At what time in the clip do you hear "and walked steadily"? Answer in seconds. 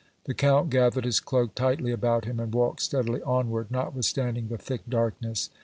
2.39-3.21